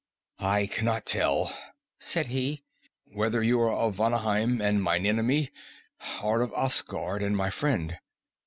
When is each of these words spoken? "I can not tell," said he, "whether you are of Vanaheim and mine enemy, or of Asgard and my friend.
"I 0.39 0.65
can 0.65 0.85
not 0.85 1.05
tell," 1.05 1.55
said 1.99 2.25
he, 2.25 2.63
"whether 3.05 3.43
you 3.43 3.61
are 3.61 3.71
of 3.71 3.97
Vanaheim 3.97 4.59
and 4.59 4.81
mine 4.81 5.05
enemy, 5.05 5.51
or 6.23 6.41
of 6.41 6.51
Asgard 6.57 7.21
and 7.21 7.37
my 7.37 7.51
friend. 7.51 7.99